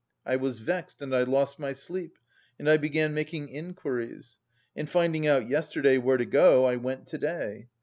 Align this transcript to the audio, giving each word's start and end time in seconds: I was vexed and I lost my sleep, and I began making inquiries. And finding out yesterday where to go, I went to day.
I 0.25 0.35
was 0.35 0.57
vexed 0.57 1.03
and 1.03 1.13
I 1.15 1.21
lost 1.21 1.59
my 1.59 1.73
sleep, 1.73 2.17
and 2.57 2.67
I 2.67 2.77
began 2.77 3.13
making 3.13 3.49
inquiries. 3.49 4.39
And 4.75 4.89
finding 4.89 5.27
out 5.27 5.47
yesterday 5.47 5.99
where 5.99 6.17
to 6.17 6.25
go, 6.25 6.65
I 6.65 6.77
went 6.77 7.05
to 7.09 7.19
day. 7.19 7.67